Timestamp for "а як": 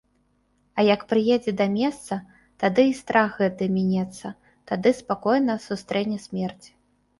0.77-1.01